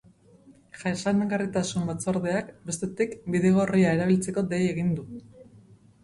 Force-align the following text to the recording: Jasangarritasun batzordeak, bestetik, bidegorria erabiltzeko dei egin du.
Jasangarritasun 0.83 1.83
batzordeak, 1.89 2.49
bestetik, 2.69 3.13
bidegorria 3.35 3.91
erabiltzeko 3.97 4.45
dei 4.55 4.61
egin 4.71 4.89
du. 5.01 5.05